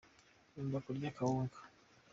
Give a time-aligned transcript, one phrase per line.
[0.51, 1.57] Nkunda kurya akawunga.